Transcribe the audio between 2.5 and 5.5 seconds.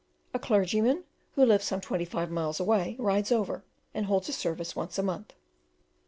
away, rides over and holds service once a month.